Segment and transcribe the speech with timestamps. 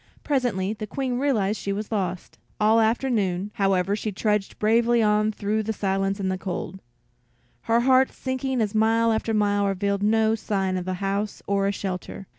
[0.23, 2.39] Presently the Queen realized that she was lost.
[2.59, 6.79] All afternoon, however, she trudged bravely on through the silence and the cold,
[7.69, 11.71] her heart sinking as mile after mile revealed no sign of a house or a
[11.71, 12.25] shelter.